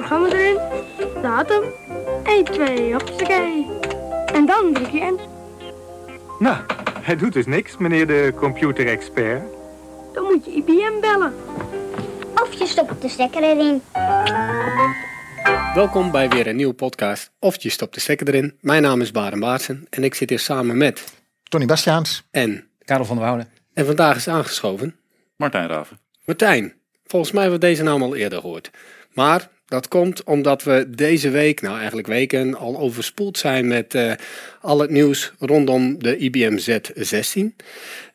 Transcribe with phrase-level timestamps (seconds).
[0.00, 0.58] programma erin,
[1.22, 1.62] datum,
[2.24, 3.66] 1, 2, hoppakee.
[4.32, 5.20] En dan druk je in.
[6.38, 6.56] Nou,
[7.00, 9.42] hij doet dus niks, meneer de computerexpert.
[10.12, 11.34] Dan moet je IBM bellen.
[12.34, 13.82] Of je stopt de stekker erin.
[15.74, 17.30] Welkom bij weer een nieuwe podcast.
[17.38, 18.56] Of je stopt de stekker erin.
[18.60, 21.04] Mijn naam is Baren Baartsen en ik zit hier samen met
[21.42, 22.26] Tony Bastiaans.
[22.30, 22.68] en.
[22.84, 23.48] Karel van der Wouden.
[23.74, 24.96] En vandaag is aangeschoven
[25.36, 25.98] Martijn Raven.
[26.24, 26.74] Martijn.
[27.06, 28.70] Volgens mij hebben we deze naam al eerder gehoord.
[29.12, 34.12] Maar dat komt omdat we deze week, nou eigenlijk weken, al overspoeld zijn met eh,
[34.60, 37.56] al het nieuws rondom de IBM Z16.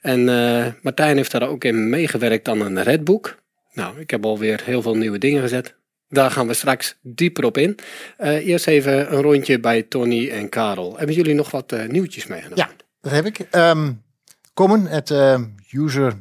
[0.02, 3.36] En eh, Martijn heeft daar ook in meegewerkt aan een redboek.
[3.74, 5.76] Nou, ik heb alweer heel veel nieuwe dingen gezet.
[6.10, 7.78] Daar gaan we straks dieper op in.
[8.18, 10.98] Eh, eerst even een rondje bij Tony en Karel.
[10.98, 12.58] Hebben jullie nog wat nieuwtjes meegenomen?
[12.58, 13.40] Ja, dat heb ik.
[13.50, 13.92] Ehm
[14.54, 15.14] Common, het
[15.72, 16.14] user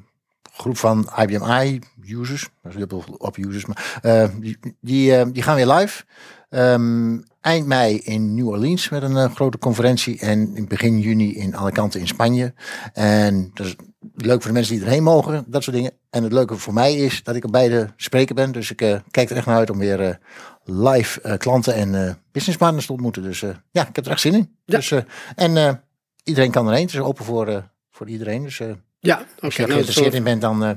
[0.56, 5.16] groep van IBM I users, dat is heel veel op users, maar eh, die, die,
[5.16, 6.04] eh, die gaan weer live.
[6.50, 11.36] Ehm, eind mei in New Orleans met een eh, grote conferentie en in begin juni
[11.36, 12.55] in Alicante in Spanje.
[12.92, 13.77] En dat is
[14.14, 15.92] leuk voor de mensen die erheen mogen, dat soort dingen.
[16.10, 19.30] En het leuke voor mij is dat ik op beide spreker ben, dus ik kijk
[19.30, 20.19] er echt naar uit om weer
[20.64, 23.22] live klanten en businesspartners te ontmoeten.
[23.22, 24.56] Dus ja, ik heb er echt zin in.
[24.64, 24.77] Ja.
[24.77, 24.92] Dus,
[25.34, 25.82] en
[26.25, 28.42] iedereen kan erheen, het is open voor, voor iedereen.
[28.42, 28.60] Dus
[29.06, 29.27] Ja, oké.
[29.41, 30.64] als je er nou, geïnteresseerd in bent, dan...
[30.64, 30.70] eh,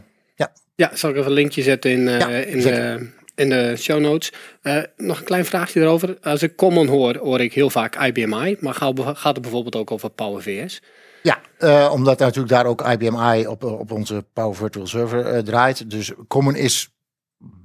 [0.75, 3.99] Ja, zal ik even een linkje zetten in, eh, Ja, in, de, in de show
[3.99, 4.31] notes.
[4.61, 6.17] Eh, nog een klein vraagje erover.
[6.21, 8.57] Als ik common hoor, hoor ik heel vaak IBMI.
[8.59, 10.81] Maar gaat het bijvoorbeeld ook over Power VS?
[11.23, 15.39] Ja, eh, omdat natuurlijk daar ook IBM I op, op onze Power Virtual Server eh,
[15.43, 15.89] draait.
[15.89, 16.89] Dus Common is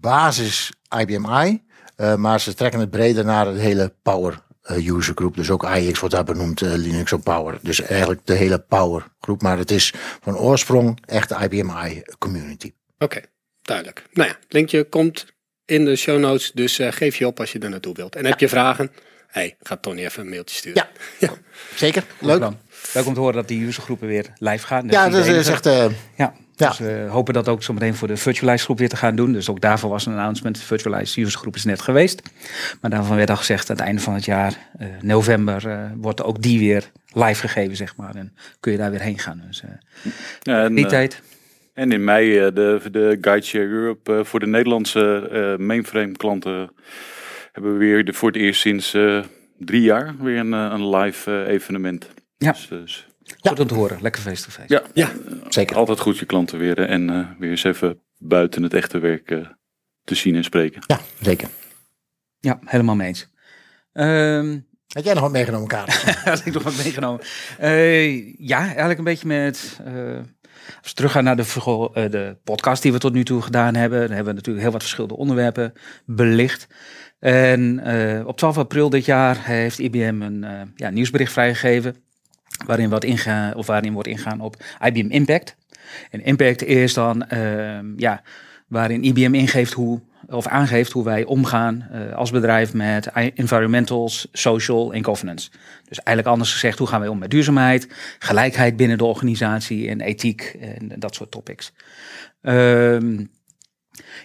[0.00, 1.62] basis IBM I,
[1.96, 5.36] eh, maar ze trekken het breder naar de hele Power eh, user groep.
[5.36, 7.58] Dus ook IX wordt daar benoemd, eh, Linux op Power.
[7.62, 9.42] Dus eigenlijk de hele Power groep.
[9.42, 12.72] Maar het is van oorsprong echt de IBM I community.
[12.98, 13.20] Oké,
[13.62, 14.04] duidelijk.
[14.12, 15.26] Nou ja, linkje komt
[15.64, 16.52] in de show notes.
[16.52, 18.16] Dus eh, geef je op als je er naartoe wilt.
[18.16, 18.90] En heb je vragen?
[19.26, 20.88] hey, ga Tony even een mailtje sturen.
[21.18, 21.30] Ja,
[21.74, 22.04] zeker.
[22.20, 22.50] Leuk.
[22.94, 24.86] Leuk om te horen dat die usergroepen weer live gaan.
[24.88, 25.66] Ja, dat is echt...
[25.66, 25.84] eh,
[26.16, 26.68] Ja, Ja.
[26.68, 29.32] dus we hopen dat ook zometeen voor de Virtualize groep weer te gaan doen.
[29.32, 30.56] Dus ook daarvoor was een announcement.
[30.56, 32.22] De Virtualize usergroep is net geweest.
[32.80, 36.22] Maar daarvan werd al gezegd, aan het einde van het jaar, eh, november, eh, wordt
[36.22, 38.14] ook die weer live gegeven, zeg maar.
[38.14, 39.42] En kun je daar weer heen gaan.
[39.46, 39.70] Dus eh,
[40.40, 41.22] Ja, en, die eh, tijd.
[41.74, 46.70] en in mei eh, de, de GuideShare Europe eh, voor de Nederlandse eh, mainframe klanten
[47.52, 49.22] hebben we weer de, voor het eerst sinds eh,
[49.58, 52.08] drie jaar weer een, eh, een live eh, evenement.
[52.42, 52.52] Ja.
[52.52, 53.06] Dus, dus,
[53.40, 53.98] Goed om te horen.
[54.02, 54.74] Lekker face-to-face.
[54.74, 55.10] ja, Ja,
[55.48, 55.76] zeker.
[55.76, 59.30] altijd goed je klanten weer eh, en eh, weer eens even buiten het echte werk
[59.30, 59.38] eh,
[60.04, 60.82] te zien en spreken.
[60.86, 61.48] Ja, zeker.
[62.40, 63.28] Ja, helemaal mee eens.
[63.92, 64.58] Ehm,
[64.88, 65.94] Had jij nog wat meegenomen, Karel?
[66.24, 67.20] Had ik nog wat meegenomen?
[67.58, 69.80] Eh, ja, eigenlijk een beetje met.
[69.84, 70.18] eh,
[70.82, 71.42] als we teruggaan naar de,
[71.94, 73.98] eh, de podcast die we tot nu toe gedaan hebben.
[74.00, 75.72] Dan hebben we natuurlijk heel wat verschillende onderwerpen
[76.06, 76.66] belicht.
[77.18, 81.96] En eh, op 12 april dit jaar heeft IBM een eh, ja, nieuwsbericht vrijgegeven.
[82.66, 85.56] Waarin, wat inga of waarin wordt ingaan op IBM Impact.
[86.10, 88.22] En Impact is dan ehm, ja,
[88.66, 94.92] waarin IBM ingeeft hoe, of aangeeft hoe wij omgaan eh, als bedrijf met environmentals, social
[94.92, 95.50] en governance.
[95.88, 100.00] Dus eigenlijk anders gezegd, hoe gaan wij om met duurzaamheid, gelijkheid binnen de organisatie en
[100.00, 101.72] ethiek en dat soort topics.
[102.42, 103.24] Ehm,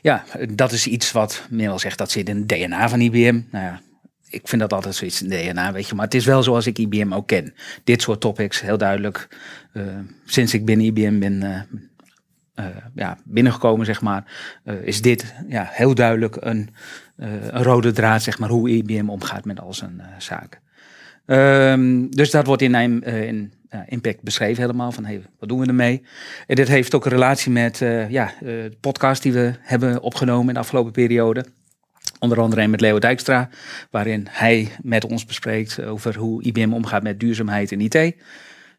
[0.01, 3.41] ja, dat is iets wat men wel zegt dat zit in het DNA van IBM.
[3.51, 3.81] Nou ja,
[4.29, 5.95] ik vind dat altijd zoiets in DNA, weet je.
[5.95, 7.53] Maar het is wel zoals ik IBM ook ken.
[7.83, 9.27] Dit soort topics, heel duidelijk.
[9.73, 9.83] eh,
[10.25, 11.61] sinds ik binnen IBM ben eh,
[12.53, 14.23] eh, ja, binnengekomen, zeg maar,
[14.81, 16.69] is dit ja, heel duidelijk een,
[17.15, 20.59] een rode draad, zeg maar, hoe IBM omgaat met al zijn zaken.
[21.25, 23.53] Ehm, dus dat wordt in, in
[23.87, 26.03] Impact beschreven helemaal, van hey, wat doen we ermee?
[26.47, 27.77] En dit heeft ook een relatie met
[28.09, 31.45] ja, de podcast die we hebben opgenomen in de afgelopen periode.
[32.19, 33.49] Onder andere met Leo Dijkstra,
[33.91, 38.15] waarin hij met ons bespreekt over hoe IBM omgaat met duurzaamheid en IT.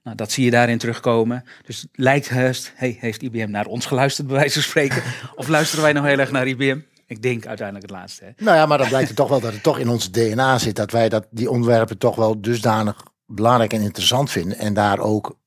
[0.03, 1.45] Nou, dat zie je daarin terugkomen.
[1.67, 5.03] Dus lijkt heus, hey, heeft IBM naar ons geluisterd, bij wijze van spreken?
[5.35, 6.79] of luisteren wij nog heel erg naar IBM?
[7.07, 8.25] Ik denk uiteindelijk het laatste.
[8.25, 8.31] Hè?
[8.45, 10.77] Nou ja, maar dan blijkt het toch wel dat het toch in ons DNA zit.
[10.77, 14.59] Dat wij dat, die onderwerpen toch wel dusdanig belangrijk en interessant vinden.
[14.59, 15.39] En daar ook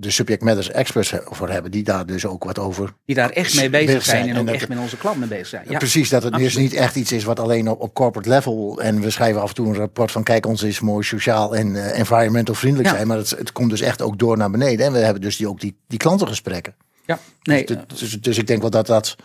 [0.00, 1.70] de subject matters experts voor hebben.
[1.70, 2.92] Die daar dus ook wat over.
[3.04, 5.46] Die daar echt mee Bezig zijn en en ook echt met onze klant mee bezig
[5.46, 5.64] zijn.
[5.68, 8.80] Ja, Precies, dat het dus niet echt iets is wat alleen op, op corporate level.
[8.82, 11.76] En we schrijven af en toe een rapport van kijk, ons is mooi sociaal en
[11.76, 12.94] eh, environmental vriendelijk Ja.
[12.94, 13.06] zijn.
[13.06, 14.86] Maar het, het komt dus echt ook door naar beneden.
[14.86, 16.74] En we hebben dus die, ook die, die klantengesprekken.
[17.06, 17.18] ja.
[17.42, 19.16] Nee, dus, dus, dus ik denk wel dat dat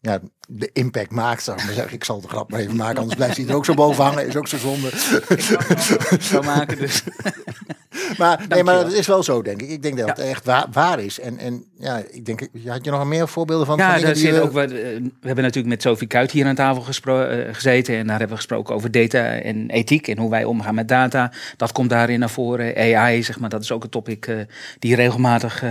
[0.00, 1.42] ja, de impact maakt.
[1.42, 1.58] Zou
[1.90, 4.26] ik, zal de grap maar even maken, anders blijft hij er ook zo boven hangen.
[4.26, 4.88] Is ook zo zonde.
[6.10, 6.78] ik zou maken.
[6.78, 7.02] Dus.
[8.18, 9.68] maar, nee, maar het is wel zo, denk ik.
[9.70, 11.20] Ik denk dat het echt waar, waar is.
[11.20, 14.52] En, en ja, ik denk, had je nog meer voorbeelden van, Ja, daar zit ook,
[14.52, 14.78] wat, eh,
[15.20, 17.96] we hebben natuurlijk met Sophie Kuit hier aan tafel gespro- eh, gezeten.
[17.96, 21.32] En daar hebben we gesproken over data en ethiek en hoe wij omgaan met data.
[21.56, 22.76] Dat komt daarin naar voren.
[22.76, 24.36] AI, zeg maar, dat is ook een topic eh,
[24.78, 25.62] die regelmatig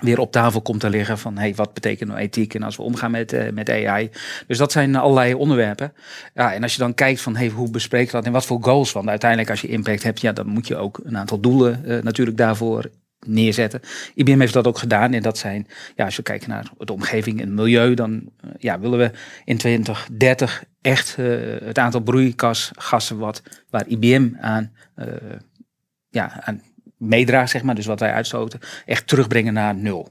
[0.00, 1.18] weer op tafel komt te liggen.
[1.18, 4.10] Van hey, wat betekent nou ethiek en als we omgaan met, eh, met AI.
[4.46, 5.92] Dus dat zijn allerlei onderwerpen.
[6.34, 8.62] Ja, en als je dan kijkt van hey, hoe bespreek je dat en wat voor
[8.62, 8.92] goals.
[8.92, 12.02] Want uiteindelijk als je impact hebt, ja, dan moet je ook een aantal doelen eh,
[12.02, 12.90] natuurlijk daarvoor
[13.26, 13.80] neerzetten.
[14.14, 15.66] IBM heeft dat ook gedaan en dat zijn,
[15.96, 19.10] ja, als we kijken naar de omgeving en milieu, dan eh, ja, willen we
[19.44, 21.16] in 2030 echt
[21.64, 24.72] het aantal broeikasgassen wat waar IBM aan,
[26.08, 26.62] ja, aan
[27.04, 30.08] meedraagt, zeg maar, dus wat wij uitstoten, echt terugbrengen naar nul.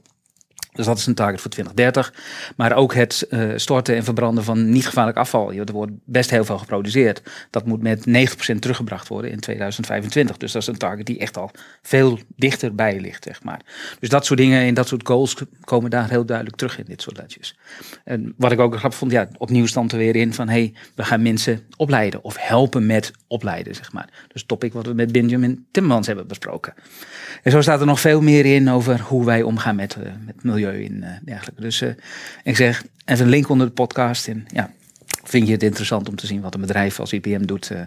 [0.74, 2.14] Dus dat is een target voor 2030.
[2.56, 5.52] Maar ook het eh, storten en verbranden van niet gevaarlijk afval.
[5.52, 7.22] Er wordt best heel veel geproduceerd.
[7.50, 10.36] Dat moet met 90% teruggebracht worden in 2025.
[10.36, 11.50] Dus dat is een target die echt al
[11.82, 13.60] veel dichterbij ligt, zeg maar.
[14.00, 17.02] Dus dat soort dingen en dat soort goals komen daar heel duidelijk terug in dit
[17.02, 17.58] soort ledjes.
[18.04, 20.48] En wat ik ook grappig vond, ja, opnieuw stond er weer in van...
[20.48, 24.08] hey, we gaan mensen opleiden of helpen met opleiden, zeg maar.
[24.32, 26.74] Dus topic wat we met Benjamin Timmermans hebben besproken.
[27.42, 30.44] En zo staat er nog veel meer in over hoe wij omgaan met, eh, met
[30.72, 31.60] en eh, dergelijke.
[31.60, 31.90] Dus eh,
[32.42, 34.28] ik zeg, even een link onder de podcast.
[34.28, 34.72] En ja,
[35.24, 37.70] vind je het interessant om te zien wat een bedrijf als IBM doet?
[37.70, 37.80] eh.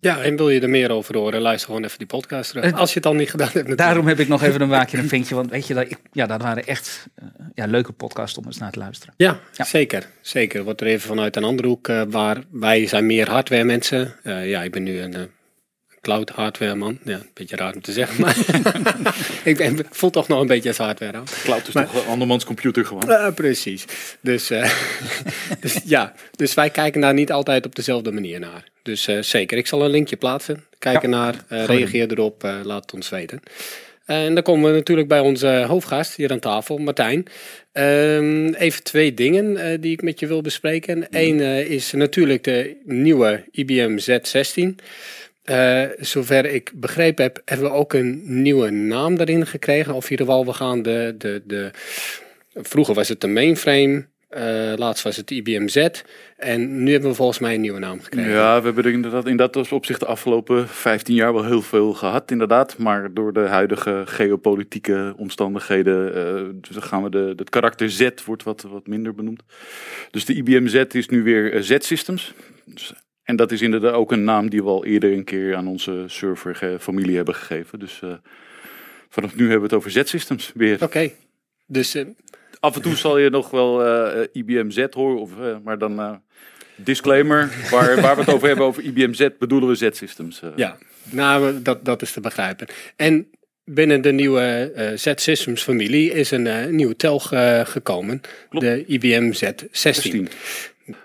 [0.00, 2.72] Ja, en wil je er meer over horen, luister gewoon even die podcast terug.
[2.72, 3.80] Als je het al niet gedaan hebt natuurlijk.
[3.88, 5.34] Daarom heb ik nog even een waakje een vinkje.
[5.34, 7.06] Want weet je, dat, ik, ja, dat waren echt
[7.54, 9.14] ja, leuke podcasts om eens naar te luisteren.
[9.16, 9.64] Ja, Ja.
[9.64, 10.06] zeker.
[10.20, 10.64] Zeker.
[10.64, 14.14] Wordt er even vanuit een andere hoek, eh, waar wij zijn meer hardware mensen.
[14.22, 15.28] Eh, ja, ik ben nu een
[16.08, 16.98] cloud hardware man.
[17.04, 18.36] Ja, een beetje raar om te zeggen, maar
[19.44, 21.24] ik, ben, voel toch nog een beetje als hardware aan.
[21.42, 23.34] Cloud is toch een andermans computer gewoon.
[23.34, 23.84] Precies.
[24.20, 24.72] Dus, eh,
[25.60, 28.64] dus ja, dus wij kijken daar niet altijd op dezelfde manier naar.
[28.82, 30.64] Dus eh, zeker, ik zal een linkje plaatsen.
[30.78, 33.42] Kijk Ja, ernaar, eh, reageer erop, laat het ons weten.
[34.08, 37.26] En dan komen we natuurlijk bij onze hoofdgast hier aan tafel, Martijn.
[37.72, 41.06] Ehm, even twee dingen die ik met je wil bespreken.
[41.10, 44.74] Eén eh, is natuurlijk de nieuwe IBM Z16.
[45.48, 49.94] Eh, zover ik begrepen heb, hebben we ook een nieuwe naam daarin gekregen.
[49.94, 51.70] Of in ieder geval, we gaan de, de, de
[52.62, 55.88] Vroeger was het de mainframe, eh, laatst was het IBM Z.
[56.36, 58.30] En nu hebben we volgens mij een nieuwe naam gekregen.
[58.30, 62.78] Ja, we hebben in dat opzicht de afgelopen 15 jaar wel heel veel gehad, inderdaad.
[62.78, 68.62] Maar door de huidige geopolitieke omstandigheden eh, gaan we de, het karakter Z wordt wat,
[68.62, 69.42] wat minder benoemd.
[70.10, 72.34] Dus de IBM Z is nu weer Z-Systems.
[72.64, 72.92] Dus,
[73.28, 76.04] en dat is inderdaad ook een naam die we al eerder een keer aan onze
[76.06, 77.78] serverfamilie hebben gegeven.
[77.78, 78.12] Dus eh,
[79.08, 80.82] vanaf nu hebben we het over Z-Systems weer.
[80.82, 81.10] Oké,
[81.66, 82.04] dus eh,
[82.60, 85.30] Af en toe zal je nog wel eh, IBM Z horen, of,
[85.64, 86.22] maar dan
[86.76, 90.42] disclaimer, waar, waar we het over hebben over IBM Z, bedoelen we Z-Systems.
[90.56, 90.78] ja,
[91.10, 92.66] nou, dat, dat is te begrijpen.
[92.96, 93.28] En
[93.68, 98.20] binnen de nieuwe eh, Z-Systems familie is een nieuwe telg eh, gekomen.
[98.48, 98.66] Klopt.
[98.66, 99.70] De IBM Z16.
[99.70, 100.28] 16.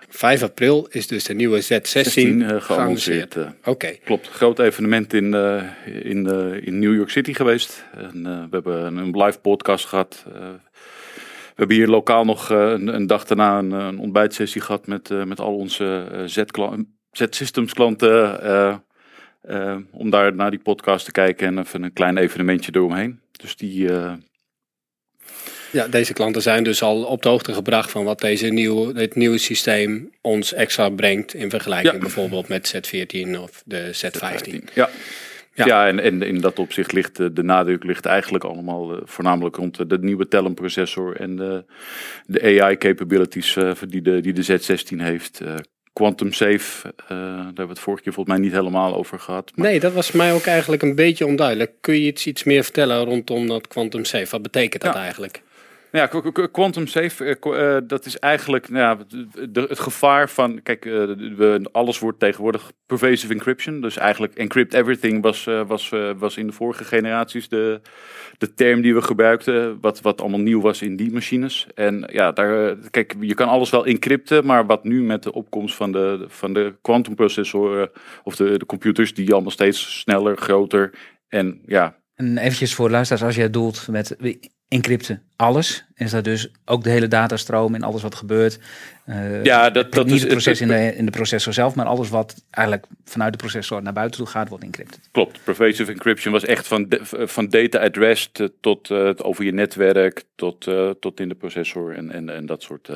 [0.08, 3.36] 5 april is dus de nieuwe Z16 16 eh, geannonceerd.
[3.36, 3.48] eh.
[3.64, 6.26] Oké, Klopt, groot evenement in, eh, in,
[6.62, 7.84] in New York City geweest.
[7.96, 10.24] En, we hebben een live podcast gehad.
[10.26, 10.40] Eh,
[11.54, 15.40] we hebben hier lokaal nog een, een dag daarna een, een ontbijtsessie gehad met, met
[15.40, 16.06] al onze
[17.12, 18.40] Z-Systems klanten.
[19.90, 23.20] om daar naar die podcast te kijken en even een klein evenementje eromheen.
[23.32, 23.88] Dus die,
[25.74, 29.14] Ja, deze klanten zijn dus al op de hoogte gebracht van wat deze nieuwe, dit
[29.14, 31.98] nieuwe systeem ons extra brengt in vergelijking Ja.
[32.00, 34.74] bijvoorbeeld met Z14 of de Z15.
[34.74, 34.88] Ja.
[35.56, 35.66] Ja.
[35.66, 39.56] Ja, en, en in dat opzicht ligt de, de nadruk ligt eigenlijk allemaal eh, voornamelijk
[39.56, 41.64] rond de, de nieuwe Telum processor en de,
[42.26, 45.40] de AI capabilities eh, die, de, die de Z16 heeft.
[45.40, 45.54] Eh,
[45.92, 49.52] Quantum Safe, eh, daar hebben we het vorige keer volgens mij niet helemaal over gehad.
[49.54, 51.72] Maar Nee, dat was mij ook eigenlijk een beetje onduidelijk.
[51.80, 54.30] Kun je iets, iets meer vertellen rondom dat quantum safe?
[54.30, 55.00] Wat betekent dat Ja.
[55.02, 55.42] eigenlijk?
[55.96, 58.98] Ja, qu- qu- quantum safe, eh, eh, dat is eigenlijk nou
[59.50, 63.80] de- het gevaar van, kijk, we, alles wordt tegenwoordig pervasive encryption.
[63.80, 67.80] Dus eigenlijk encrypt everything was, was, was in de vorige generaties de,
[68.38, 71.66] de term die we gebruikten, wat, wat allemaal nieuw was in die machines.
[71.74, 75.74] En ja, daar, kijk, je kan alles wel encrypten, maar wat nu met de opkomst
[75.76, 77.90] van de, van de quantumprocessoren
[78.24, 80.94] of de, de computers, die allemaal steeds sneller, groter
[81.28, 84.16] en ja, En eventjes voor luisteraars, als jij doelt met
[84.68, 88.58] encrypten alles, is dat dus ook de hele datastroom en alles wat gebeurt.
[89.04, 91.86] Eh, Ja, dat- dat niet is- het proces in de, in de processor zelf, maar
[91.86, 95.08] alles wat eigenlijk vanuit de processor naar buiten toe gaat, wordt encrypted.
[95.12, 99.44] Klopt, pervasive encryption was echt van, de- van data at rest eh, tot eh, over
[99.44, 102.88] je netwerk, tot, tot in de processor en, en, en dat soort.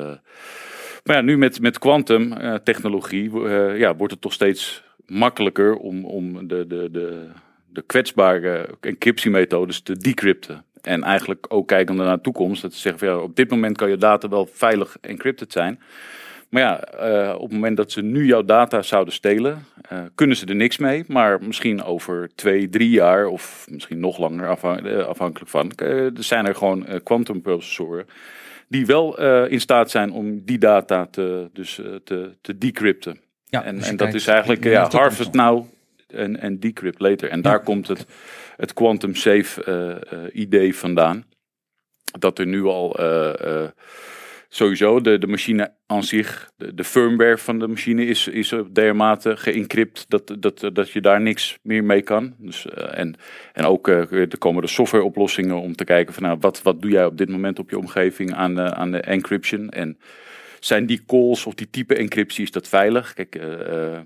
[1.03, 2.33] Maar ja, nu met, met quantum
[2.63, 3.31] technologie
[3.77, 7.27] ja, wordt het toch steeds makkelijker om, om de, de, de,
[7.73, 10.63] de kwetsbare encryptiemethodes te decrypten.
[10.81, 12.61] En eigenlijk ook kijkende naar de toekomst.
[12.61, 15.79] Dat ze zeggen van ja, op dit moment kan je data wel veilig encrypted zijn.
[16.49, 20.37] Maar ja, eh, op het moment dat ze nu jouw data zouden stelen, eh, kunnen
[20.37, 21.03] ze er niks mee.
[21.07, 25.71] Maar misschien over twee, drie jaar of misschien nog langer afhan- eh, afhankelijk van.
[25.75, 28.05] er zijn er gewoon quantum processoren
[28.67, 33.19] die wel in staat zijn om die data te, dus, te, te decrypten.
[33.45, 35.65] Ja, en dus en dat kijkt is eigenlijk ja, harvest now
[36.07, 37.29] en, en decrypt later.
[37.29, 38.05] En daar komt het,
[38.59, 41.25] het quantum safe eh, eh, idee vandaan.
[42.19, 43.67] Dat er nu al eh,
[44.49, 49.37] sowieso de, de machine aan zich, de, de firmware van de machine is, is dermate
[49.37, 52.33] geëncrypt dat, dat, dat je daar niks meer mee kan.
[52.37, 53.15] Dus, en,
[53.53, 56.91] en ook eh, er komen er softwareoplossingen om te kijken van nou, wat, wat doe
[56.91, 59.69] jij op dit moment op je omgeving aan, de aan de encryption.
[59.69, 59.97] En
[60.59, 63.13] zijn die calls of die type encryptie, is dat veilig?
[63.13, 63.99] Kijk, eh, eh,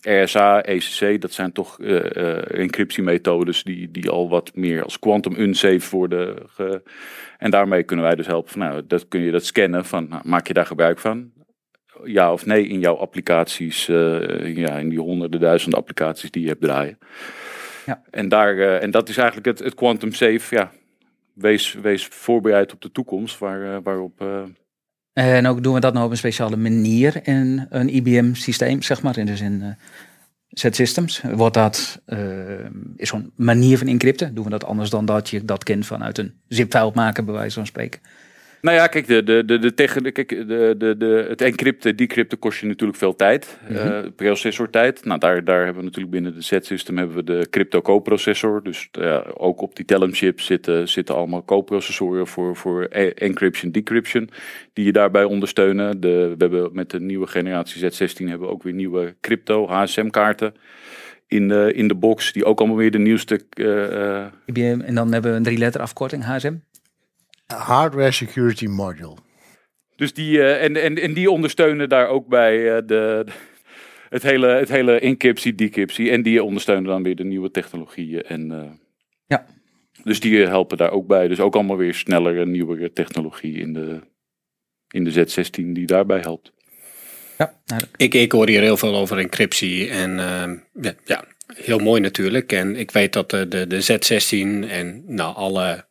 [0.00, 5.96] eh, RSA, ECC, dat zijn toch encryptiemethodes die, die al wat meer als quantum unsafe
[5.96, 6.36] worden.
[6.46, 6.82] Ge...
[7.38, 10.22] En daarmee kunnen wij dus helpen van, nou, dat kun je dat scannen van, nou,
[10.24, 11.30] maak je daar gebruik van?
[12.04, 16.60] Ja of nee in jouw applicaties, ja, in die honderden duizenden applicaties die je hebt
[16.60, 16.98] draaien.
[17.86, 18.02] Ja.
[18.10, 20.70] En, daar, en dat is eigenlijk het, het quantum safe, ja.
[21.32, 24.24] Wees, wees voorbereid op de toekomst waar, waarop...
[25.12, 29.18] En ook doen we dat nou op een speciale manier in een IBM-systeem, zeg maar,
[29.18, 29.68] in de zin eh,
[30.48, 31.20] Z-systems.
[31.20, 32.18] Wordt dat, eh,
[32.96, 34.34] is zo'n manier van encrypten?
[34.34, 37.54] Doen we dat anders dan dat je dat kent vanuit een zip-file maken, bij wijze
[37.54, 38.00] van spreken?
[38.62, 42.38] Nou ja, kijk, de, de, de, de, tegen, kijk de, de, de, het encrypten, decrypten
[42.38, 43.58] kost je natuurlijk veel tijd.
[43.68, 45.04] eh, processortijd.
[45.04, 48.62] Nou, daar, daar hebben we natuurlijk binnen de Z-system hebben we de crypto co-processor.
[48.62, 53.70] Dus ja, ook op die Telum chip zitten, zitten allemaal co-processoren voor, voor e- encryption,
[53.70, 54.30] decryption.
[54.72, 56.00] Die je daarbij ondersteunen.
[56.00, 60.08] De, we hebben met de nieuwe generatie Z16 hebben we ook weer nieuwe crypto HSM
[60.08, 60.54] kaarten.
[61.26, 64.94] In de, in de box, die ook allemaal weer de nieuwste eh, eh, IBM, en
[64.94, 66.54] dan hebben we een drie-letter afkorting, HSM.
[67.52, 69.16] Hardware Security Module.
[69.96, 73.24] Dus die, eh, en, en, en die ondersteunen daar ook bij eh, de,
[74.08, 76.10] het hele, het hele encryptie, decryptie.
[76.10, 78.22] En die ondersteunen dan weer de nieuwe technologieën.
[78.22, 78.70] En, eh,
[79.26, 79.46] Ja.
[80.04, 81.28] Dus die helpen daar ook bij.
[81.28, 84.00] Dus ook allemaal weer snellere, nieuwere technologie in de,
[84.88, 86.52] in de Z16 die daarbij helpt.
[87.38, 91.78] Ja, nou, Ik, ik hoor hier heel veel over encryptie en ehm, ja, ja, heel
[91.78, 92.52] mooi natuurlijk.
[92.52, 95.84] En ik weet dat de, de, de Z16 en nou, alle,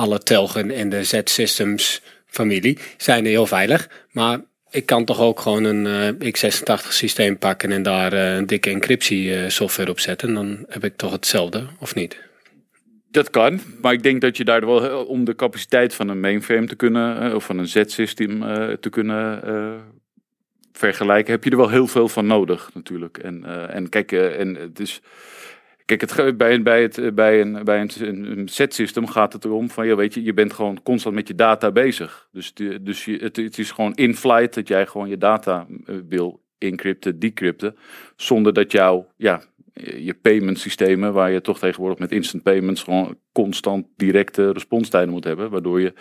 [0.00, 3.88] alle telgen en de Z-systems familie zijn heel veilig.
[4.10, 4.40] Maar
[4.70, 5.86] ik kan toch ook gewoon een
[6.20, 10.34] eh, x86 systeem pakken en daar eh, een dikke encryptie eh, software op zetten.
[10.34, 12.28] Dan heb ik toch hetzelfde, of niet?
[13.10, 16.66] Dat kan, maar ik denk dat je daar wel, om de capaciteit van een mainframe
[16.66, 18.40] te kunnen, of van een Z-systeem
[18.80, 19.42] te kunnen
[20.72, 23.18] vergelijken, heb je er wel heel veel van nodig natuurlijk.
[23.18, 25.00] En, en kijk, en het is,
[25.96, 27.90] kijk het, bij, een- bij, het, eh, bij een, bij een,
[28.38, 31.34] een, Z-systeem gaat het erom van, ja weet je, je bent gewoon constant met je
[31.34, 32.28] data bezig.
[32.32, 35.94] Dus, dus je, het, het is gewoon in flight dat jij gewoon je data eh,
[36.08, 37.76] wil encrypten, decrypten,
[38.16, 39.42] zonder dat jouw, ja,
[39.72, 45.10] je je payment systemen, waar je toch tegenwoordig met instant payments gewoon constant directe responstijden
[45.10, 45.92] moet hebben, waardoor je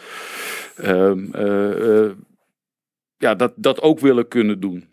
[0.75, 2.11] ehm, eh, eh,
[3.17, 4.88] ja, dat, dat ook willen kunnen doen.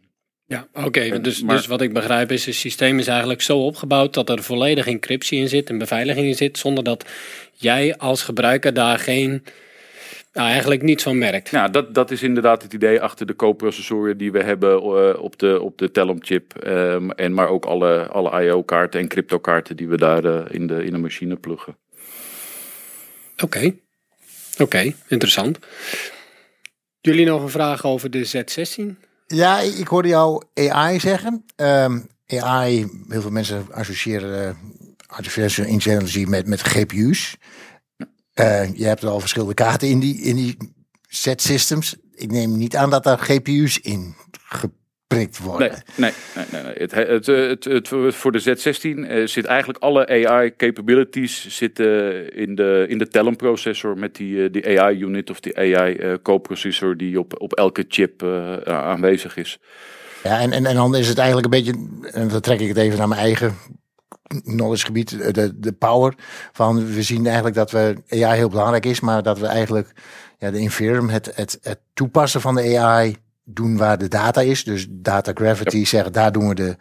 [0.49, 1.21] Ja, oké.
[1.21, 4.43] dus, maar- dus wat ik begrijp is, het systeem is eigenlijk zo opgebouwd dat er
[4.43, 7.05] volledig encryptie in zit en beveiliging in zit, zonder dat
[7.53, 9.45] jij als gebruiker daar geen,
[10.33, 11.49] nou, eigenlijk niets van merkt.
[11.51, 15.39] Ja, dat, dat is inderdaad het idee achter de co-processoren die we hebben eh, op
[15.39, 16.57] de, op de Telum chip.
[16.57, 20.85] ehm, en maar ook alle, alle IO-kaarten en crypto-kaarten die we daar eh, in, de,
[20.85, 21.77] in de machine pluggen.
[23.43, 23.75] Oké,
[24.59, 25.59] oké, interessant.
[27.01, 29.05] Jullie nog een vraag over de Z16?
[29.27, 31.45] Ja, ik hoorde jou AI zeggen.
[31.57, 34.55] Ehm, AI, heel veel mensen associëren eh,
[35.07, 37.37] artificial intelligence met, met GPU's.
[38.33, 40.57] Eh, je hebt al verschillende kaarten in die, in die
[41.09, 41.97] Z-systems.
[42.15, 44.15] Ik neem niet aan dat daar GPU's in
[45.09, 45.83] geprikt Nee, worden.
[45.97, 46.73] nee, nee, nee, nee.
[46.77, 52.29] Het, het, het, het, het- voor de Z16 eh, zit eigenlijk alle AI capabilities zitten
[52.35, 55.95] in de, in de Telum processor met die, eh, die AI unit of die AI
[55.97, 59.59] eh, co-processor die op, op elke chip eh, aanwezig is.
[60.23, 62.77] Ja, en, en, en dan is het eigenlijk een beetje, en dan trek ik het
[62.77, 63.55] even naar mijn eigen
[64.45, 66.15] knowledgegebied, de, de power.
[66.53, 69.93] Van we zien eigenlijk dat we AI heel belangrijk is, maar dat we eigenlijk
[70.39, 73.17] ja, de infirm, het, het, het toepassen van de AI
[73.49, 74.65] doen waar de data is.
[74.65, 76.77] Dus data gravity zeggen, daar doen we de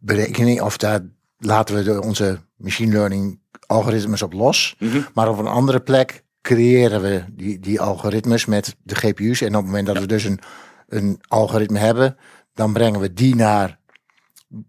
[0.00, 1.00] berekening of daar
[1.38, 4.76] laten we de, onze machine learning algoritmes op los.
[4.78, 5.00] Mhm.
[5.14, 9.40] Maar op een andere plek creëren we die, die algoritmes met de GPU's.
[9.40, 10.40] En op het moment dat we dus een,
[10.88, 12.16] een algoritme hebben,
[12.54, 13.78] dan brengen we die naar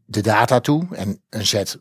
[0.05, 0.87] de data toe.
[0.91, 1.79] En een set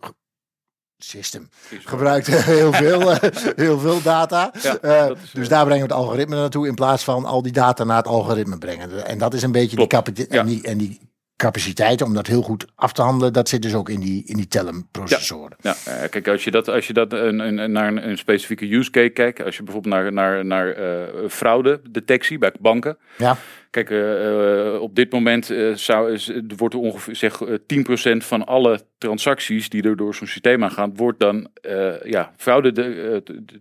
[1.04, 1.49] system
[1.85, 4.52] gebruikt heel veel, eh, heel veel data.
[4.62, 7.52] Ja, Eh, dus eh, daar brengen we het algoritme naartoe in plaats van al die
[7.52, 9.07] data naar het algoritme brengen.
[9.07, 10.40] En dat is een beetje Klopt, die, capaciteit ja.
[10.40, 11.00] en, die, en die
[11.37, 13.33] capaciteit om dat heel goed af te handelen.
[13.33, 15.57] Dat zit dus ook in die, in die Telum-processoren.
[15.61, 18.75] Ja, eh, kijk, als je dat, als je dat een, een, naar een, een specifieke
[18.75, 22.99] use case kijkt, als je bijvoorbeeld naar, naar, naar eh fraude detectie bij banken.
[23.16, 23.37] Ja.
[23.71, 28.25] Kijk, eh, eh, op dit moment eh, zou, is, wordt er ongeveer zeg, eh, 10%
[28.25, 31.49] van alle transacties die er door zo'n systeem aan gaan, wordt dan
[32.05, 33.61] ja, fraude de, de- de-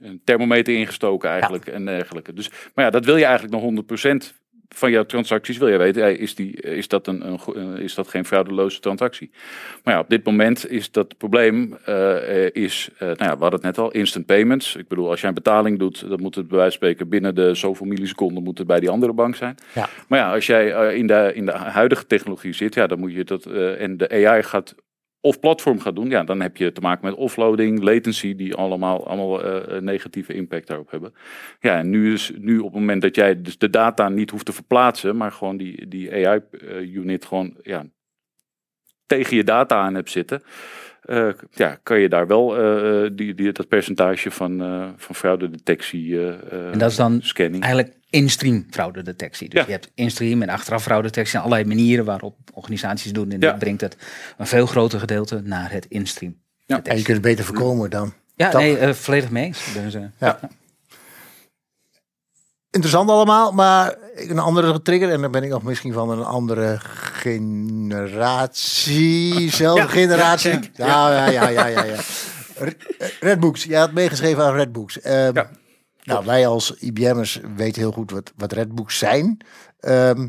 [0.00, 2.32] een thermometer ingestoken eigenlijk en dergelijke.
[2.32, 4.34] Dus, maar ja, dat wil je eigenlijk nog 100%
[4.68, 8.24] van jouw transacties wil je weten, is, die, is, dat een, eh, is dat geen
[8.24, 9.30] fraudeloze transactie?
[9.84, 13.52] Maar ja, op dit moment is dat probleem, eh, is, eh, nou ja, we hadden
[13.52, 14.76] het net al, instant payments.
[14.76, 17.34] Ik bedoel, als jij een betaling doet, dan moet het bij wijze van spreken binnen
[17.34, 19.54] de zoveel milliseconden moet het bij die andere bank zijn.
[19.74, 19.88] Ja.
[20.08, 23.24] Maar ja, als jij in, de, in de huidige technologie zit, ja, dan moet je
[23.24, 23.46] dat,
[23.78, 24.74] en de AI gaat
[25.24, 29.06] of platform gaat doen, ja, dan heb je te maken met offloading, latency, die allemaal,
[29.06, 31.14] allemaal eh, negatieve impact daarop hebben.
[31.60, 34.44] Ja, en nu is nu op het moment dat jij dus de data niet hoeft
[34.44, 37.86] te verplaatsen, maar gewoon die, die AI-unit gewoon ja,
[39.06, 40.42] tegen je data aan hebt zitten,
[41.04, 46.18] eh, ja, kan je daar wel eh, die, die, dat percentage van, eh van fraudedetectie
[46.18, 47.62] eh eh, En dat is dan scanning.
[47.62, 49.48] eigenlijk in-stream fraudedetectie.
[49.48, 49.66] Dus Ja.
[49.66, 51.38] je hebt in-stream en achteraf fraudedetectie.
[51.38, 53.30] En allerlei manieren waarop organisaties doen.
[53.30, 53.50] En Ja.
[53.50, 53.96] dat brengt het
[54.38, 56.36] een veel groter gedeelte naar het in-stream.
[56.66, 56.82] Ja.
[56.82, 58.12] En je kunt het beter voorkomen dan.
[58.36, 59.58] Ja, nee, eh, volledig mee eens.
[59.82, 60.38] Dus, eh, Ja.
[62.70, 65.10] Interessant allemaal, maar een andere trigger.
[65.10, 66.76] En dan ben ik nog misschien van een andere
[68.10, 69.50] generatie.
[69.62, 70.58] Zelfde generatie.
[70.74, 71.84] Ja, ja, ja, ja, ja.
[71.84, 71.96] ja.
[72.58, 72.84] Red-
[73.20, 75.00] Redbooks, jij had meegeschreven aan Redbooks.
[75.00, 75.50] Ehm, Ja,
[76.04, 79.36] nou, wij als IBM'ers weten heel goed wat, wat Redbooks zijn.
[79.80, 80.26] Ehm,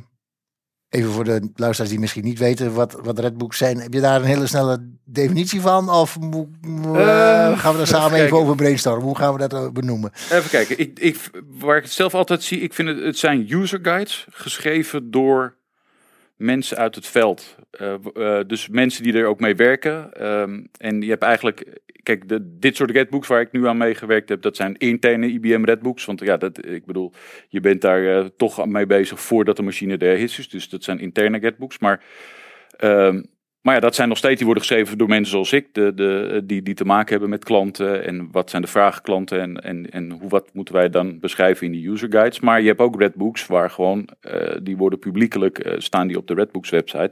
[0.90, 3.80] even voor de luisteraars die misschien niet weten wat, wat Redbooks zijn.
[3.80, 5.90] Heb je daar een hele snelle definitie van?
[5.90, 9.06] Of mo- mo- Eh, gaan we er samen even even over brainstormen?
[9.06, 10.12] Hoe gaan we dat eh, benoemen?
[10.32, 11.30] Even kijken, ik, ik,
[11.60, 15.58] waar ik het zelf altijd zie, ik vind het, het zijn user guides geschreven door
[16.36, 17.56] mensen uit het veld.
[17.72, 20.14] Eh, eh, dus mensen die er ook mee werken.
[20.14, 24.30] Ehm, en je hebt eigenlijk, kijk, de, dit soort redbooks waar ik nu aan meegewerkt
[24.30, 26.06] heb, dat zijn interne IBM redbooks.
[26.06, 27.12] Want ja, dat, ik bedoel,
[27.50, 30.50] je bent daar eh, toch mee bezig voordat de machine er is.
[30.50, 31.80] Dus dat zijn interne redbooks.
[31.80, 32.04] Maar
[32.78, 33.24] ehm,
[33.66, 36.42] maar ja, dat zijn nog steeds, die worden geschreven door mensen zoals ik, de, de,
[36.44, 38.04] die, die te maken hebben met klanten.
[38.04, 41.66] En wat zijn de vragen klanten en, en, en hoe, wat moeten wij dan beschrijven
[41.66, 42.40] in die user guides.
[42.40, 46.28] Maar je hebt ook Redbooks waar gewoon, eh, die worden publiekelijk, eh, staan die op
[46.28, 47.12] de Redbooks website.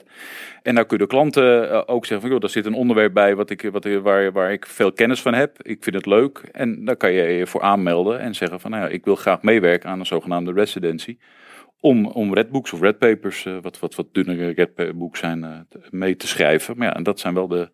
[0.64, 3.50] En daar kunnen klanten eh, ook zeggen van, joh, daar zit een onderwerp bij wat
[3.50, 5.58] ik, wat, waar, waar ik veel kennis van heb.
[5.62, 6.42] Ik vind het leuk.
[6.52, 9.42] En daar kan je je voor aanmelden en zeggen van, nou ja, ik wil graag
[9.42, 11.18] meewerken aan een zogenaamde residency
[11.84, 16.28] om, om redbooks of redpapers, eh, wat, wat, wat dunnere redbooks zijn, eh, mee te
[16.28, 16.78] schrijven.
[16.78, 17.72] Maar ja, en dat zijn wel de,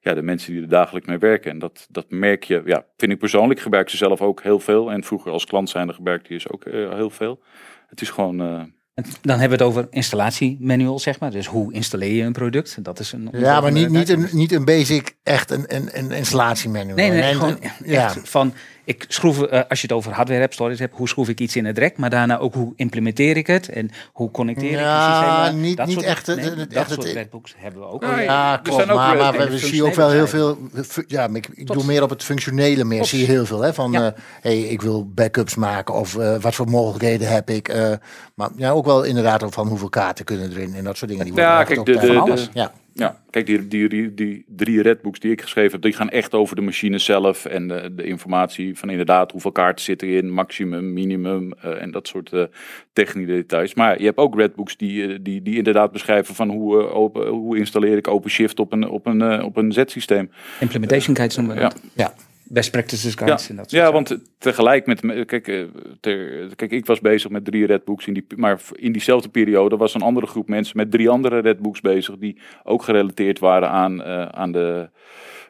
[0.00, 1.50] ja, de mensen die er dagelijks mee werken.
[1.50, 4.60] En dat, dat merk je, ja, vind ik persoonlijk, ik gebruik ze zelf ook heel
[4.60, 4.92] veel.
[4.92, 7.42] En vroeger als klant zijnde gebruikte je ze ook eh, heel veel.
[7.88, 8.46] Het is gewoon, eh,
[8.94, 11.30] En Dan hebben we het over installatiemanual, zeg maar.
[11.30, 12.84] Dus hoe installeer je een product?
[12.84, 15.88] Dat is een Ja, maar niet, niet, een, Nee, niet een basic, echt een, een,
[15.92, 16.96] een installatiemanual.
[16.96, 18.04] nee, En- gewoon ja.
[18.04, 18.52] echt van...
[18.90, 21.56] Ik schroef, eh, als je het over hardware hebt, storage hebt, hoe schroef ik iets
[21.56, 21.96] in het rek?
[21.98, 23.68] Maar daarna ook hoe implementeer ik het?
[23.68, 25.60] En hoe connecteer ik Ja, die systemen?
[25.62, 28.02] niet- Dat niet soort, echt het- nee, het- dat echt soort het- hebben we ook.
[28.02, 28.86] Ja, Ja, klopt.
[28.86, 30.58] Maar, we zien ook wel heel veel.
[31.06, 33.04] Ja, ik, doe meer op het functionele meer.
[33.04, 33.60] Zie je heel veel.
[33.60, 33.74] Hè?
[33.74, 34.06] Van, Ja.
[34.06, 35.94] eh, hey, ik wil backups maken.
[35.94, 37.68] Of eh, wat voor mogelijkheden heb ik.
[37.68, 37.92] eh,
[38.34, 40.74] maar ja, ook wel inderdaad van hoeveel kaarten kunnen erin.
[40.74, 41.24] En dat soort dingen.
[41.26, 42.72] Die Ja, worden kijk, de- de- de- Ja.
[43.00, 46.34] Ja, kijk, die, die, die, die drie redbooks die ik geschreven heb, die gaan echt
[46.34, 50.92] over de machine zelf en de, de informatie van inderdaad hoeveel kaarten zitten erin, maximum,
[50.92, 52.42] minimum eh, en dat soort eh,
[52.92, 53.74] technische details.
[53.74, 57.56] Maar je hebt ook redbooks die, eh, die, die inderdaad beschrijven van hoe, open, hoe
[57.58, 60.30] installeer ik OpenShift op een, op een, op een Z-systeem.
[60.60, 61.68] Implementation guides noemen we Ja.
[61.68, 61.82] dat.
[61.94, 62.14] Ja.
[62.52, 65.62] Best practices Ja, guides en dat soort ja want tegelijk met, me- kijk, eh,
[66.00, 69.94] ter, kijk, ik was bezig met drie redbooks, in die, maar in diezelfde periode was
[69.94, 74.22] een andere groep mensen met drie andere redbooks bezig, die ook gerelateerd waren aan, eh,
[74.22, 74.88] aan, de,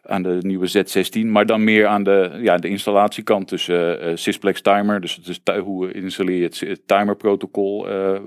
[0.03, 4.61] aan de nieuwe Z16, maar dan meer aan de, ja, de installatiekant tussen eh Sysplex
[4.61, 8.23] Timer, dus het is tu- hoe installeer je het, het timer protocol, eh, eh,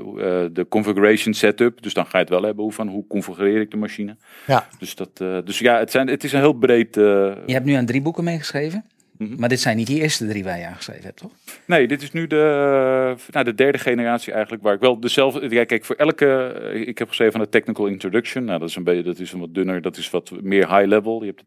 [0.52, 3.78] de configuration setup, dus dan ga je het wel hebben van hoe configureer ik de
[3.78, 4.16] machine.
[4.48, 4.68] Ja.
[4.80, 6.98] Dus, dat, eh, dus ja, het, zijn, het is een heel breed...
[6.98, 7.04] eh,
[7.46, 8.86] Je hebt nu aan drie boeken meegeschreven.
[9.18, 9.40] Mhm.
[9.40, 11.32] Maar dit zijn niet die eerste drie waar je aan geschreven hebt, toch?
[11.68, 15.50] Nee, dit is nu de, nou, de derde generatie eigenlijk waar ik wel dezelfde.
[15.50, 16.26] Ja, kijk, voor elke.
[16.28, 18.44] eh, Ik heb geschreven aan de technical introduction.
[18.44, 20.88] Nou, dat is een beetje, dat is een wat dunner, dat is wat meer high
[20.88, 21.20] level.
[21.20, 21.44] Je hebt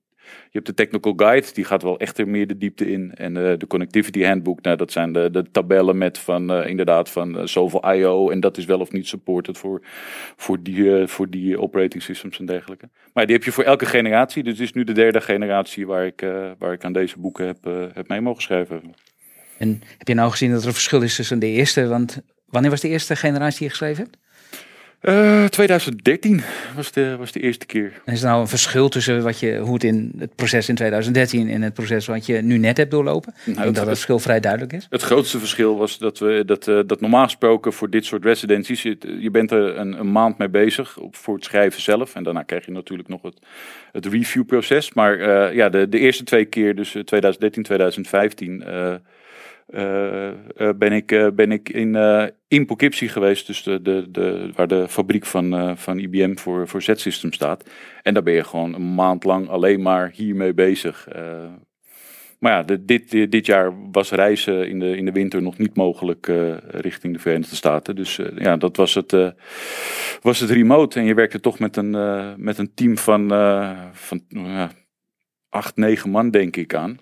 [0.51, 3.15] je hebt de Technical Guide, die gaat wel echt er meer de diepte in.
[3.15, 7.11] En eh, de Connectivity Handbook, nou, dat zijn de, de tabellen met van eh, inderdaad
[7.11, 8.31] van eh, zoveel I.O.
[8.31, 9.81] En dat is wel of niet supported voor,
[10.37, 12.89] voor, die, voor die operating systems en dergelijke.
[13.13, 14.43] Maar die heb je voor elke generatie.
[14.43, 16.27] Dus het is nu de derde generatie waar ik,
[16.59, 17.59] waar ik aan deze boeken heb,
[17.95, 18.83] heb mee mogen schrijven.
[19.59, 21.89] En heb je nou gezien dat er een verschil is tussen de eerste?
[21.89, 24.19] Want wanneer was de eerste generatie die je geschreven hebt?
[25.01, 26.43] Eh, 2013
[26.77, 27.93] was de, was de eerste keer.
[28.05, 30.75] En is er nou een verschil tussen wat je, hoe het in het proces in
[30.75, 33.33] 2013 en het proces wat je nu net hebt doorlopen?
[33.39, 34.87] Ik denk het- dat het- verschil vrij duidelijk is.
[34.91, 38.83] Het grootste verschil was dat we dat, eh, dat normaal gesproken voor dit soort residenties,
[38.83, 42.15] je, je bent er een, een maand mee bezig op, voor het schrijven zelf.
[42.15, 43.39] En daarna krijg je natuurlijk nog het,
[43.93, 44.93] het reviewproces.
[44.93, 48.99] Maar eh, ja, de, de eerste twee keer, dus eh, 2013, 2015, eh, eh, eh,
[50.77, 53.47] ben ik, eh, ben ik in, eh, in Poughkeepsie geweest.
[53.47, 57.71] Dus de, de, de, waar de fabriek van, eh, van IBM voor, voor Z-System staat.
[58.03, 61.09] En daar ben je gewoon een maand lang alleen maar hiermee bezig.
[61.09, 61.45] Eh,
[62.39, 65.77] maar ja, dit, dit, dit jaar was reizen in de, in de winter nog niet
[65.77, 67.97] mogelijk eh, richting de Verenigde Staten.
[67.97, 69.31] Dus eh, ja, dat was het, eh,
[70.23, 70.99] was het remote.
[70.99, 74.23] En je werkte toch met een, eh, met een team van, eh, van
[75.49, 76.99] acht, negen man, denk ik, aan.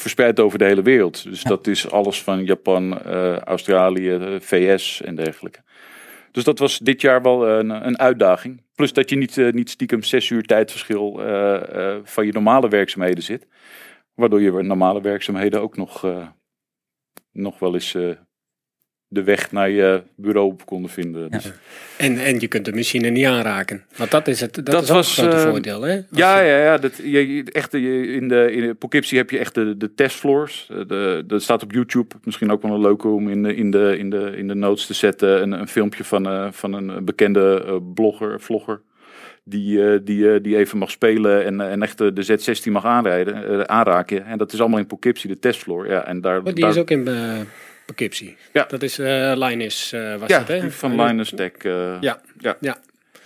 [0.00, 1.22] Verspreid over de hele wereld.
[1.22, 5.62] Dus dat is alles van Japan, eh, Australië, eh, VS en dergelijke.
[6.32, 8.62] Dus dat was dit jaar wel een, een uitdaging.
[8.74, 11.12] Plus dat je niet, eh, niet stiekem zes uur tijdverschil
[12.04, 13.46] van je normale werkzaamheden zit.
[14.14, 16.06] Waardoor je normale werkzaamheden ook nog,
[17.32, 17.96] nog wel eens
[19.10, 21.30] de weg naar je bureau op konden vinden.
[21.30, 21.52] Dus,
[21.96, 23.84] En, en je kunt de machine niet aanraken.
[23.96, 25.92] Want dat is het dat, Dat is ook was, een grote eh, voordeel, hè?
[26.10, 26.78] Ja, je- ja, ja.
[26.78, 30.68] Dat, je, echt, je, in, de, in de Poughkeepsie heb je echt de, de testfloors.
[30.70, 32.14] Eh, De, dat staat op YouTube.
[32.24, 34.86] Misschien ook wel een leuke om in de, in de, in de, in de notes
[34.86, 35.42] te zetten.
[35.42, 38.80] Een, een filmpje van, eh, van een bekende eh, blogger, vlogger.
[39.44, 43.68] Die, eh, die, die even mag spelen en, en echt de, de Z16 mag aanrijden,
[43.68, 44.24] aanraken.
[44.26, 45.88] En dat is allemaal in Poughkeepsie, de testfloor.
[45.88, 47.32] Ja, en daar, Oh, die daar- is ook in uh,
[47.88, 48.36] Poughkeepsie.
[48.52, 48.64] Ja.
[48.68, 50.70] Dat is eh Linus, eh, was ja, het, hè?
[50.70, 51.52] van Linus Tech.
[51.52, 52.20] eh, Ja.
[52.38, 52.56] ja.
[52.60, 52.78] Ja.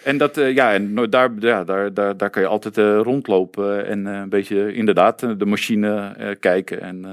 [0.02, 4.28] En dat, ja, en daar, ja, daar, daar, daar kan je altijd rondlopen en een
[4.28, 7.04] beetje inderdaad de machine kijken en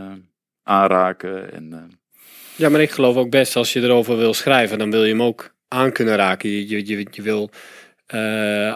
[0.63, 1.53] aanraken.
[1.53, 1.91] En,
[2.55, 5.21] Ja, maar ik geloof ook best als je erover wil schrijven, dan wil je hem
[5.23, 6.49] ook aan kunnen raken.
[6.49, 7.49] Je, je, je, je wil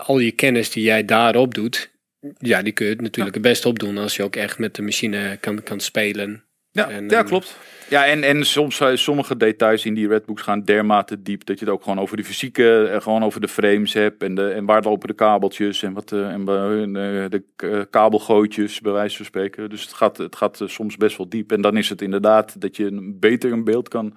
[0.05, 1.91] al je kennis die jij daarop doet,
[2.37, 5.37] ja, die kun je natuurlijk het best opdoen als je ook echt met de machine
[5.39, 6.43] kan, kan spelen.
[6.73, 7.57] Ja, En, ja, eh, klopt.
[7.89, 11.65] Ja, en, en soms eh, sommige details in die redbooks gaan dermate diep dat je
[11.65, 14.65] het ook gewoon over de fysieke, en gewoon over de frames hebt en, de, en
[14.65, 19.25] waar lopen de kabeltjes en, wat, eh, en eh, de eh, kabelgootjes, bij wijze van
[19.25, 19.69] spreken.
[19.69, 21.51] Dus het gaat, het gaat eh, soms best wel diep.
[21.51, 24.15] En dan is het inderdaad dat je een beter een beeld kan,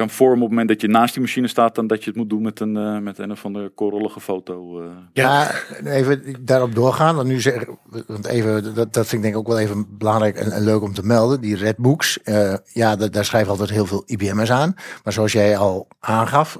[0.00, 2.18] kan vormen op het moment dat je naast die machine staat dan dat je het
[2.18, 4.80] moet doen met een, eh, met een of andere korrelige foto.
[4.82, 4.86] eh.
[5.12, 5.50] Ja,
[5.84, 7.16] even daarop doorgaan.
[7.16, 7.64] Want nu zeg,
[8.06, 10.94] want even, dat, dat vind ik denk ook wel even belangrijk en, en leuk om
[10.94, 11.40] te melden.
[11.40, 14.74] Die Redbooks, eh ja, da- daar schrijven altijd heel veel IBM'ers aan.
[15.04, 16.58] Maar zoals jij al aangaf,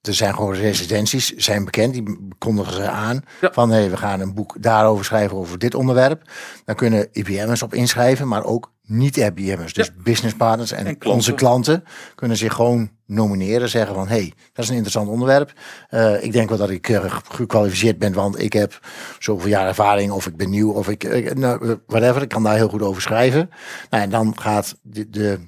[0.00, 3.20] er zijn gewoon residenties, zijn bekend, die kondigen ze aan.
[3.40, 3.52] Ja.
[3.52, 6.22] Van hé, we gaan een boek daarover schrijven, over dit onderwerp.
[6.64, 9.72] Dan kunnen IBM'ers op inschrijven, maar ook niet-IBM'ers.
[9.72, 11.10] Dus business partners en, En klanten.
[11.10, 13.68] onze klanten kunnen zich gewoon nomineren.
[13.68, 15.52] Zeggen van, hé, hey, dat is een interessant onderwerp.
[15.88, 18.80] Eh, ik denk wel dat ik eh, gekwalificeerd ben, want ik heb
[19.18, 20.12] zoveel jaar ervaring.
[20.12, 22.22] Of ik ben nieuw, of ik, eh, nou, whatever.
[22.22, 23.50] Ik kan daar heel goed over schrijven.
[23.90, 25.38] Nou, en dan gaat de, de,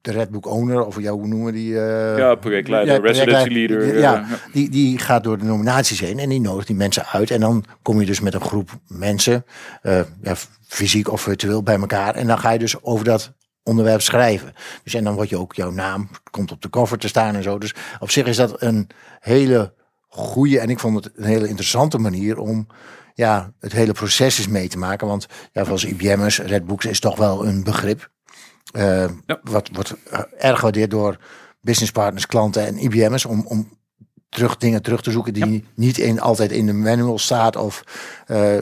[0.00, 1.80] de Redbook owner, of jou, hoe noemen die?
[1.80, 3.86] eh, ja, projectleider, ja, residency leader.
[3.86, 4.26] Ja, eh, ja.
[4.52, 7.30] Die, die gaat door de nominaties heen en die nodigt die mensen uit.
[7.30, 9.44] En dan kom je dus met een groep mensen,
[9.82, 10.34] eh, ja,
[10.66, 12.14] fysiek of virtueel, bij elkaar.
[12.14, 13.32] En dan ga je dus over dat
[13.62, 14.52] onderwerp schrijven.
[14.84, 17.42] Dus en dan wordt je ook jouw naam, komt op de cover te staan en
[17.42, 17.58] zo.
[17.58, 18.86] Dus op zich is dat een
[19.20, 19.72] hele
[20.08, 22.66] goede en ik vond het een hele interessante manier om
[23.14, 25.06] ja, het hele proces eens mee te maken.
[25.06, 28.10] Want ja, voor als IBM'ers, Redbooks is toch wel een begrip.
[28.72, 29.08] Ja.
[29.42, 31.16] Wat wordt eh, erg gewaardeerd door
[31.60, 33.76] businesspartners, klanten en IBM'ers om, om
[34.28, 37.82] terug dingen terug te zoeken die niet in, altijd in de manual staat of
[38.26, 38.56] eh,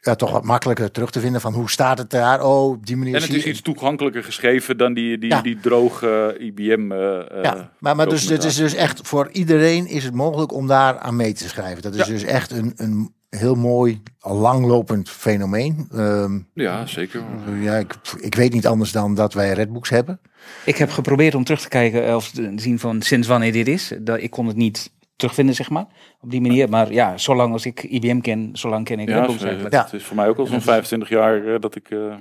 [0.00, 2.44] ja, toch wat makkelijker terug te vinden van hoe staat het daar?
[2.44, 3.14] Oh, op die manier.
[3.14, 5.42] En het is iets toegankelijker geschreven dan die, die, Ja.
[5.42, 6.92] die droge IBM.
[6.92, 10.66] eh, ja, maar, maar dus, het is dus echt voor iedereen is het mogelijk om
[10.66, 11.82] daar aan mee te schrijven.
[11.82, 12.12] Dat is Ja.
[12.12, 15.88] dus echt een, een heel mooi, al langlopend fenomeen.
[15.92, 17.22] Ehm, Ja, zeker.
[17.60, 20.20] ja, ik, ik weet niet anders dan dat wij Redbooks hebben.
[20.64, 23.68] Ik heb geprobeerd om terug te kijken eh, of te zien van sinds wanneer dit
[23.68, 23.92] is.
[24.00, 25.86] Dat, ik kon het niet terugvinden, zeg maar,
[26.20, 26.68] op die manier.
[26.68, 29.42] Maar ja, zolang als ik IBM ken, zolang ken ik Ja, Redbooks.
[29.70, 29.82] Ja.
[29.84, 31.90] het is voor mij ook al zo'n 25 jaar eh, dat ik...
[31.90, 32.14] eh,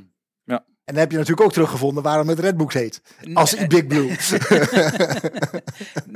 [0.90, 3.02] En dan heb je natuurlijk ook teruggevonden waarom het Redbooks heet.
[3.34, 3.68] Als Nee.
[3.68, 4.08] Big Blue.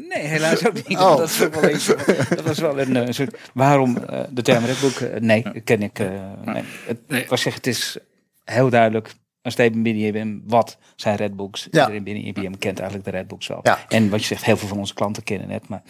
[0.09, 0.97] Nee, helaas ook niet.
[1.03, 1.17] Oh.
[1.17, 1.85] Dat, is ook wel eens,
[2.29, 3.37] dat was wel een eh, soort...
[3.53, 4.91] Waarom eh, de term Redbook?
[4.91, 5.99] Eh, nee, ken ik.
[5.99, 6.07] eh,
[6.45, 6.63] nee.
[6.85, 7.21] Het, Nee.
[7.21, 7.97] Ik was zeggen, het is
[8.43, 10.39] heel duidelijk een statement binnen IBM.
[10.49, 11.67] Wat zijn Redbooks?
[11.71, 11.79] Ja.
[11.81, 13.59] Iedereen binnen IBM kent eigenlijk de Redbooks wel.
[13.63, 13.79] Ja.
[13.87, 15.67] En wat je zegt, heel veel van onze klanten kennen het.
[15.67, 15.81] Maar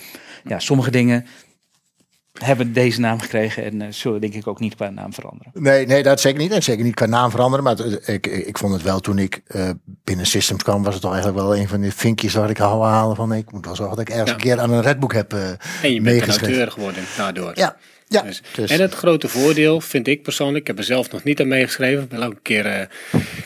[0.43, 1.26] ja, sommige dingen
[2.39, 5.52] hebben deze naam gekregen en eh, zullen denk ik ook niet qua naam veranderen.
[5.56, 6.52] Nee, nee, dat zeker niet.
[6.52, 7.63] En zeker niet qua naam veranderen.
[7.65, 9.69] Maar het- ik, ik vond het wel toen ik eh,
[10.04, 12.84] binnen Systems kwam, was het toch eigenlijk wel een van de vinkjes waar ik hou
[12.84, 13.34] halen van.
[13.34, 14.36] Ik moet wel zorgen dat ik ergens Ja.
[14.36, 15.50] een keer aan een Redbook heb eh
[15.82, 17.52] En je bent auteur geworden daardoor.
[17.56, 17.76] Ja,
[18.08, 18.22] ja.
[18.22, 21.39] Dus- Dus, En het grote voordeel vind ik persoonlijk, ik heb er zelf nog niet
[21.41, 22.86] aan meegeschreven, ik ben ook een keer, eh,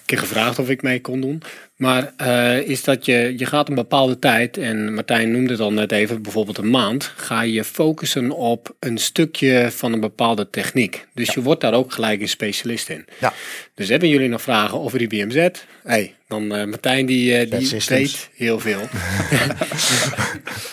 [0.08, 1.42] keer gevraagd of ik mee kon doen.
[1.78, 5.74] Maar eh, is dat je, je gaat een bepaalde tijd, en Martijn noemde het al
[5.74, 11.08] net even, bijvoorbeeld een maand, ga je focussen op een stukje van een bepaalde techniek.
[11.14, 13.06] Dus je wordt daar ook gelijk een specialist in.
[13.20, 13.34] ja.
[13.74, 15.48] Dus hebben jullie nog vragen over IBM-Z?
[15.84, 18.82] Hey, dan eh, Martijn die, eh, die weet heel veel.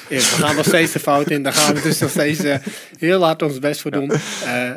[0.09, 1.42] We gaan nog steeds de fout in.
[1.42, 2.40] Daar gaan we dus nog steeds
[2.99, 4.12] heel hard ons best voor doen.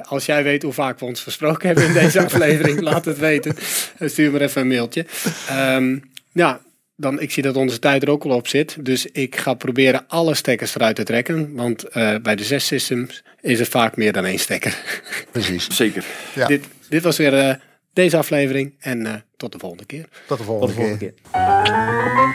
[0.04, 3.56] Als jij weet hoe vaak we ons versproken hebben in deze aflevering, laat het weten.
[4.00, 5.06] Stuur maar even een mailtje.
[5.50, 5.98] Ehm,
[6.32, 6.62] ja,
[6.96, 8.86] dan, ik zie dat onze tijd er ook al op zit.
[8.86, 11.54] Dus ik ga proberen alle stekkers eruit te trekken.
[11.56, 15.02] Want eh, bij de zes systems is er vaak meer dan één stekker.
[15.32, 15.68] precies.
[15.70, 16.06] Zeker.
[16.36, 16.48] Ja.
[16.48, 17.56] Dit, dit was weer eh,
[17.94, 18.74] deze aflevering.
[18.80, 20.06] En eh, tot de volgende keer.
[20.28, 21.14] Tot de Tot volgende de volgende keer.
[21.32, 22.27] keer.